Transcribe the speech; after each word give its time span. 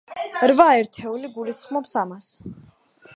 რვა 0.51 0.65
ერთეული 0.77 1.31
გულისხმობს 1.37 1.93
ამას. 2.05 2.31